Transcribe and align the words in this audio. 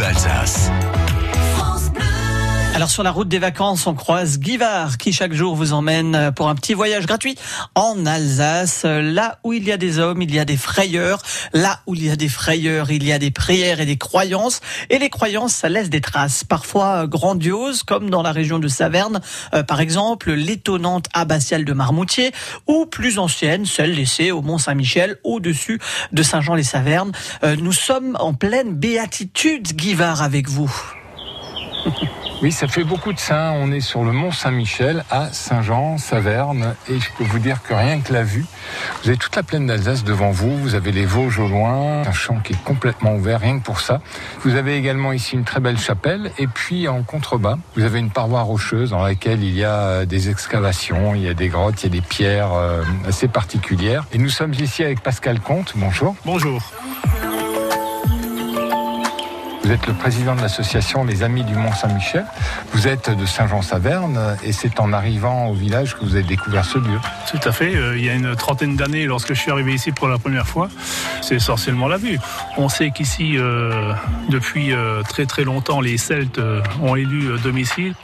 Bleu 0.00 0.08
Alsace. 0.08 0.99
Alors 2.72 2.88
sur 2.88 3.02
la 3.02 3.10
route 3.10 3.28
des 3.28 3.40
vacances, 3.40 3.86
on 3.86 3.94
croise 3.94 4.38
Guivard 4.38 4.96
qui 4.96 5.12
chaque 5.12 5.32
jour 5.32 5.56
vous 5.56 5.72
emmène 5.72 6.32
pour 6.34 6.48
un 6.48 6.54
petit 6.54 6.72
voyage 6.72 7.04
gratuit 7.04 7.36
en 7.74 8.06
Alsace. 8.06 8.84
Là 8.84 9.38
où 9.44 9.52
il 9.52 9.64
y 9.64 9.72
a 9.72 9.76
des 9.76 9.98
hommes, 9.98 10.22
il 10.22 10.32
y 10.34 10.38
a 10.38 10.44
des 10.44 10.56
frayeurs. 10.56 11.20
Là 11.52 11.80
où 11.86 11.94
il 11.94 12.06
y 12.06 12.10
a 12.10 12.16
des 12.16 12.28
frayeurs, 12.28 12.90
il 12.90 13.04
y 13.04 13.12
a 13.12 13.18
des 13.18 13.32
prières 13.32 13.80
et 13.80 13.86
des 13.86 13.98
croyances. 13.98 14.60
Et 14.88 14.98
les 14.98 15.10
croyances, 15.10 15.52
ça 15.52 15.68
laisse 15.68 15.90
des 15.90 16.00
traces, 16.00 16.44
parfois 16.44 17.06
grandioses, 17.06 17.82
comme 17.82 18.08
dans 18.08 18.22
la 18.22 18.32
région 18.32 18.58
de 18.58 18.68
Saverne, 18.68 19.20
euh, 19.52 19.62
par 19.62 19.80
exemple 19.80 20.32
l'étonnante 20.32 21.06
abbatiale 21.12 21.64
de 21.64 21.72
Marmoutier, 21.72 22.32
ou 22.66 22.86
plus 22.86 23.18
ancienne, 23.18 23.66
celle 23.66 23.94
laissée 23.94 24.30
au 24.30 24.42
Mont 24.42 24.58
Saint-Michel, 24.58 25.18
au-dessus 25.24 25.80
de 26.12 26.22
Saint-Jean-les-Savernes. 26.22 27.12
Euh, 27.42 27.56
nous 27.56 27.72
sommes 27.72 28.16
en 28.20 28.32
pleine 28.32 28.74
béatitude, 28.74 29.74
Guivard, 29.74 30.22
avec 30.22 30.48
vous. 30.48 30.72
Oui, 32.42 32.52
ça 32.52 32.66
fait 32.68 32.84
beaucoup 32.84 33.12
de 33.12 33.18
saints. 33.18 33.52
On 33.56 33.70
est 33.70 33.80
sur 33.80 34.02
le 34.02 34.12
mont 34.12 34.30
Saint-Michel 34.30 35.04
à 35.10 35.30
Saint-Jean, 35.30 35.98
Saverne, 35.98 36.74
et 36.88 36.98
je 36.98 37.08
peux 37.18 37.24
vous 37.24 37.38
dire 37.38 37.62
que 37.62 37.74
rien 37.74 38.00
que 38.00 38.14
la 38.14 38.22
vue, 38.22 38.46
vous 39.02 39.08
avez 39.10 39.18
toute 39.18 39.36
la 39.36 39.42
plaine 39.42 39.66
d'Alsace 39.66 40.04
devant 40.04 40.30
vous. 40.30 40.56
Vous 40.56 40.74
avez 40.74 40.90
les 40.90 41.04
Vosges 41.04 41.38
au 41.38 41.48
loin, 41.48 42.00
un 42.00 42.12
champ 42.12 42.38
qui 42.40 42.54
est 42.54 42.64
complètement 42.64 43.14
ouvert, 43.14 43.40
rien 43.40 43.58
que 43.58 43.64
pour 43.64 43.80
ça. 43.80 44.00
Vous 44.42 44.54
avez 44.54 44.78
également 44.78 45.12
ici 45.12 45.34
une 45.34 45.44
très 45.44 45.60
belle 45.60 45.78
chapelle, 45.78 46.32
et 46.38 46.46
puis 46.46 46.88
en 46.88 47.02
contrebas, 47.02 47.58
vous 47.76 47.82
avez 47.82 47.98
une 47.98 48.10
paroi 48.10 48.40
rocheuse 48.40 48.88
dans 48.90 49.02
laquelle 49.02 49.44
il 49.44 49.54
y 49.54 49.64
a 49.64 50.06
des 50.06 50.30
excavations, 50.30 51.14
il 51.14 51.22
y 51.22 51.28
a 51.28 51.34
des 51.34 51.48
grottes, 51.48 51.82
il 51.82 51.94
y 51.94 51.98
a 51.98 52.00
des 52.00 52.06
pierres 52.06 52.54
euh, 52.54 52.82
assez 53.06 53.28
particulières. 53.28 54.06
Et 54.14 54.18
nous 54.18 54.30
sommes 54.30 54.54
ici 54.54 54.82
avec 54.82 55.02
Pascal 55.02 55.40
Comte. 55.40 55.74
Bonjour. 55.76 56.16
Bonjour. 56.24 56.62
Vous 59.70 59.76
êtes 59.76 59.86
le 59.86 59.94
président 59.94 60.34
de 60.34 60.40
l'association 60.40 61.04
Les 61.04 61.22
Amis 61.22 61.44
du 61.44 61.54
Mont 61.54 61.70
Saint-Michel. 61.72 62.24
Vous 62.72 62.88
êtes 62.88 63.08
de 63.08 63.24
Saint-Jean-Saverne 63.24 64.36
et 64.42 64.50
c'est 64.50 64.80
en 64.80 64.92
arrivant 64.92 65.46
au 65.46 65.54
village 65.54 65.94
que 65.94 66.04
vous 66.04 66.16
avez 66.16 66.24
découvert 66.24 66.64
ce 66.64 66.78
lieu. 66.78 66.98
Tout 67.30 67.38
à 67.48 67.52
fait. 67.52 67.76
Euh, 67.76 67.96
il 67.96 68.04
y 68.04 68.10
a 68.10 68.14
une 68.14 68.34
trentaine 68.34 68.74
d'années, 68.74 69.04
lorsque 69.04 69.28
je 69.28 69.38
suis 69.38 69.52
arrivé 69.52 69.72
ici 69.72 69.92
pour 69.92 70.08
la 70.08 70.18
première 70.18 70.48
fois, 70.48 70.68
c'est 71.22 71.36
essentiellement 71.36 71.86
la 71.86 71.98
vue. 71.98 72.18
On 72.56 72.68
sait 72.68 72.90
qu'ici, 72.90 73.34
euh, 73.36 73.92
depuis 74.28 74.72
euh, 74.72 75.02
très 75.02 75.26
très 75.26 75.44
longtemps, 75.44 75.80
les 75.80 75.98
Celtes 75.98 76.40
ont 76.82 76.96
élu 76.96 77.38
domicile. 77.38 77.94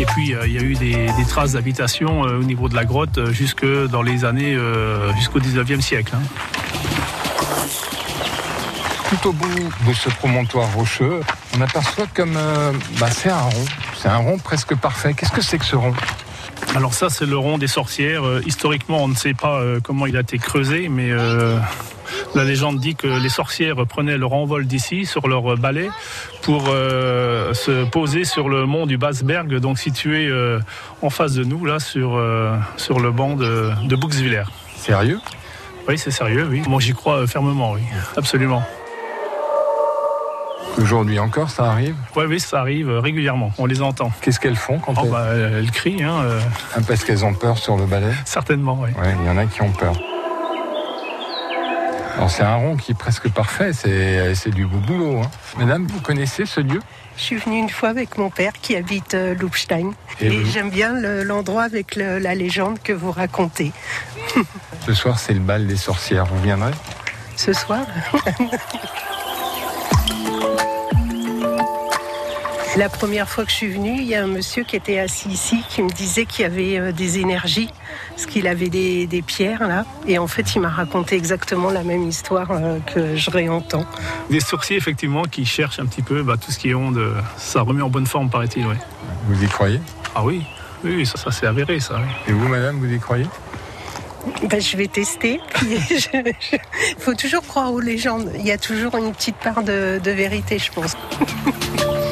Et 0.00 0.06
puis 0.06 0.34
il 0.44 0.52
y 0.52 0.58
a 0.58 0.62
eu 0.62 0.74
des, 0.74 1.06
traces 1.28 1.52
d'habitation 1.52 2.22
au 2.22 2.42
niveau 2.42 2.68
de 2.68 2.74
la 2.74 2.84
grotte 2.84 3.30
jusque 3.30 3.64
dans 3.64 4.02
les 4.02 4.24
années 4.24 4.58
jusqu'au 5.14 5.38
19e 5.38 5.80
siècle. 5.80 6.14
Hein 6.16 6.53
tout 9.16 9.28
au 9.28 9.32
bout 9.32 9.70
de 9.86 9.92
ce 9.92 10.08
promontoire 10.08 10.72
rocheux, 10.74 11.20
on 11.56 11.60
aperçoit 11.60 12.06
comme 12.14 12.36
euh, 12.36 12.72
bah, 12.98 13.10
c'est 13.10 13.30
un 13.30 13.38
rond. 13.38 13.64
C'est 13.96 14.08
un 14.08 14.16
rond 14.16 14.38
presque 14.38 14.74
parfait. 14.74 15.14
Qu'est-ce 15.14 15.32
que 15.32 15.42
c'est 15.42 15.58
que 15.58 15.64
ce 15.64 15.76
rond? 15.76 15.94
Alors 16.74 16.94
ça, 16.94 17.10
c'est 17.10 17.26
le 17.26 17.36
rond 17.36 17.58
des 17.58 17.66
sorcières. 17.66 18.24
Euh, 18.24 18.42
historiquement, 18.46 18.98
on 19.04 19.08
ne 19.08 19.14
sait 19.14 19.34
pas 19.34 19.58
euh, 19.58 19.80
comment 19.82 20.06
il 20.06 20.16
a 20.16 20.20
été 20.20 20.38
creusé, 20.38 20.88
mais 20.88 21.10
la 22.34 22.44
légende 22.44 22.80
dit 22.80 22.94
que 22.94 23.06
les 23.06 23.28
sorcières 23.28 23.86
prenaient 23.86 24.18
leur 24.18 24.32
envol 24.32 24.66
d'ici 24.66 25.06
sur 25.06 25.28
leur 25.28 25.56
balai 25.56 25.90
pour 26.42 26.64
se 26.66 27.84
poser 27.84 28.24
sur 28.24 28.48
le 28.48 28.66
mont 28.66 28.86
du 28.86 28.98
Basberg, 28.98 29.54
donc 29.58 29.78
situé 29.78 30.30
en 31.02 31.10
face 31.10 31.32
de 31.34 31.44
nous, 31.44 31.64
là, 31.64 31.78
sur, 31.80 32.20
sur 32.76 33.00
le 33.00 33.10
banc 33.10 33.36
de, 33.36 33.70
de 33.84 33.96
Bouxwiller. 33.96 34.44
Sérieux? 34.76 35.20
Oui, 35.88 35.98
c'est 35.98 36.10
sérieux, 36.10 36.46
oui. 36.50 36.62
Moi, 36.66 36.80
j'y 36.80 36.92
crois 36.92 37.26
fermement, 37.26 37.72
oui. 37.72 37.82
Absolument. 38.16 38.62
Aujourd'hui 40.78 41.18
encore, 41.18 41.50
ça 41.50 41.70
arrive 41.70 41.94
Oui, 42.16 42.24
oui, 42.26 42.40
ça 42.40 42.60
arrive 42.60 42.90
régulièrement. 42.90 43.52
On 43.58 43.66
les 43.66 43.80
entend. 43.80 44.10
Qu'est-ce 44.20 44.40
qu'elles 44.40 44.56
font 44.56 44.78
quand 44.78 44.94
oh, 44.96 45.02
elles... 45.04 45.10
Bah, 45.10 45.26
elles 45.58 45.70
crient. 45.70 46.02
Hein, 46.02 46.20
euh... 46.24 46.40
Parce 46.86 47.04
qu'elles 47.04 47.24
ont 47.24 47.34
peur 47.34 47.58
sur 47.58 47.76
le 47.76 47.86
balai 47.86 48.12
Certainement, 48.24 48.78
oui. 48.80 48.90
Ouais, 49.00 49.14
il 49.20 49.26
y 49.26 49.30
en 49.30 49.36
a 49.36 49.46
qui 49.46 49.62
ont 49.62 49.70
peur. 49.70 49.94
Alors 52.16 52.30
c'est 52.30 52.44
un 52.44 52.54
rond 52.54 52.76
qui 52.76 52.92
est 52.92 52.98
presque 52.98 53.28
parfait, 53.28 53.72
c'est 53.72 54.50
du 54.50 54.66
beau 54.66 54.78
boulot. 54.78 55.18
Hein. 55.18 55.30
Madame, 55.58 55.86
vous 55.86 56.00
connaissez 56.00 56.46
ce 56.46 56.60
lieu? 56.60 56.80
Je 57.16 57.22
suis 57.22 57.36
venue 57.36 57.58
une 57.58 57.70
fois 57.70 57.88
avec 57.88 58.18
mon 58.18 58.30
père 58.30 58.52
qui 58.60 58.76
habite 58.76 59.14
euh, 59.14 59.34
Lubstein. 59.34 59.90
Et, 60.20 60.26
Et 60.26 60.44
j'aime 60.44 60.70
bien 60.70 60.92
l'endroit 61.24 61.64
avec 61.64 61.96
le, 61.96 62.18
la 62.18 62.34
légende 62.36 62.78
que 62.82 62.92
vous 62.92 63.10
racontez. 63.10 63.72
ce 64.86 64.94
soir 64.94 65.18
c'est 65.18 65.34
le 65.34 65.40
bal 65.40 65.66
des 65.66 65.76
sorcières, 65.76 66.26
vous 66.26 66.40
viendrez? 66.40 66.72
Ce 67.36 67.52
soir? 67.52 67.84
La 72.76 72.88
première 72.88 73.28
fois 73.28 73.44
que 73.44 73.50
je 73.50 73.56
suis 73.56 73.68
venue, 73.68 74.00
il 74.00 74.06
y 74.08 74.16
a 74.16 74.24
un 74.24 74.26
monsieur 74.26 74.64
qui 74.64 74.74
était 74.74 74.98
assis 74.98 75.28
ici 75.28 75.62
qui 75.68 75.80
me 75.80 75.90
disait 75.90 76.26
qu'il 76.26 76.42
y 76.42 76.44
avait 76.44 76.78
euh, 76.78 76.92
des 76.92 77.20
énergies, 77.20 77.70
parce 78.10 78.26
qu'il 78.26 78.48
avait 78.48 78.68
des, 78.68 79.06
des, 79.06 79.22
pierres 79.22 79.68
là. 79.68 79.86
Et 80.08 80.18
en 80.18 80.26
fait, 80.26 80.56
il 80.56 80.60
m'a 80.60 80.70
raconté 80.70 81.14
exactement 81.14 81.70
la 81.70 81.84
même 81.84 82.02
histoire 82.02 82.50
euh, 82.50 82.80
que 82.80 83.14
je 83.14 83.30
réentends. 83.30 83.86
Des 84.28 84.40
sorciers, 84.40 84.76
effectivement, 84.76 85.22
qui 85.22 85.44
cherchent 85.44 85.78
un 85.78 85.86
petit 85.86 86.02
peu 86.02 86.24
bah, 86.24 86.34
tout 86.36 86.50
ce 86.50 86.58
qui 86.58 86.70
est 86.70 86.74
onde. 86.74 87.00
Ça 87.36 87.60
remet 87.60 87.82
en 87.82 87.90
bonne 87.90 88.06
forme, 88.06 88.28
paraît-il. 88.28 88.66
Ouais. 88.66 88.78
Vous 89.28 89.44
y 89.44 89.46
croyez? 89.46 89.80
Ah 90.16 90.24
oui, 90.24 90.42
oui, 90.82 91.06
ça, 91.06 91.16
ça 91.16 91.30
c'est 91.30 91.46
avéré, 91.46 91.78
ça. 91.78 91.94
Oui. 91.98 92.10
Et 92.26 92.32
vous, 92.32 92.48
madame, 92.48 92.78
vous 92.78 92.92
y 92.92 92.98
croyez? 92.98 93.26
Ben, 94.50 94.60
je 94.60 94.76
vais 94.76 94.88
tester. 94.88 95.40
Il 95.62 95.78
faut 96.98 97.14
toujours 97.14 97.42
croire 97.42 97.72
aux 97.72 97.80
légendes. 97.80 98.32
Il 98.34 98.44
y 98.44 98.50
a 98.50 98.58
toujours 98.58 98.96
une 98.96 99.12
petite 99.12 99.36
part 99.36 99.62
de, 99.62 100.00
de 100.02 100.10
vérité, 100.10 100.58
je 100.58 100.72
pense. 100.72 100.96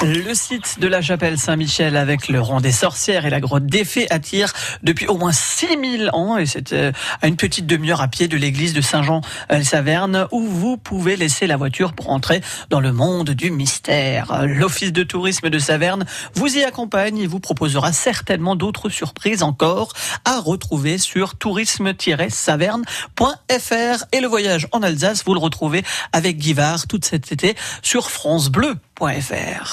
Le 0.00 0.32
site 0.32 0.78
de 0.78 0.86
la 0.86 1.02
chapelle 1.02 1.38
Saint-Michel 1.38 1.96
avec 1.96 2.28
le 2.28 2.40
rang 2.40 2.60
des 2.60 2.70
sorcières 2.70 3.26
et 3.26 3.30
la 3.30 3.40
grotte 3.40 3.66
des 3.66 3.84
fées 3.84 4.08
attire 4.10 4.52
depuis 4.84 5.08
au 5.08 5.18
moins 5.18 5.32
6000 5.32 6.10
ans 6.12 6.38
et 6.38 6.46
c'est 6.46 6.72
euh, 6.72 6.92
à 7.20 7.26
une 7.26 7.34
petite 7.34 7.66
demi-heure 7.66 8.00
à 8.00 8.06
pied 8.06 8.28
de 8.28 8.36
l'église 8.36 8.74
de 8.74 8.80
Saint-Jean-Saverne 8.80 10.28
où 10.30 10.42
vous 10.42 10.76
pouvez 10.76 11.16
laisser 11.16 11.48
la 11.48 11.56
voiture 11.56 11.94
pour 11.94 12.10
entrer 12.10 12.42
dans 12.70 12.78
le 12.78 12.92
monde 12.92 13.30
du 13.30 13.50
mystère. 13.50 14.46
L'office 14.46 14.92
de 14.92 15.02
tourisme 15.02 15.50
de 15.50 15.58
Saverne 15.58 16.06
vous 16.34 16.56
y 16.56 16.62
accompagne 16.62 17.18
et 17.18 17.26
vous 17.26 17.40
proposera 17.40 17.92
certainement 17.92 18.54
d'autres 18.54 18.90
surprises 18.90 19.42
encore 19.42 19.92
à 20.24 20.38
retrouver 20.38 20.98
sur 20.98 21.34
tourisme-saverne.fr 21.34 24.04
et 24.12 24.20
le 24.20 24.28
voyage 24.28 24.68
en 24.70 24.84
Alsace 24.84 25.24
vous 25.24 25.34
le 25.34 25.40
retrouvez 25.40 25.82
avec 26.12 26.38
Guivard 26.38 26.86
tout 26.86 27.00
cet 27.02 27.32
été 27.32 27.56
sur 27.82 28.12
francebleu.fr. 28.12 29.66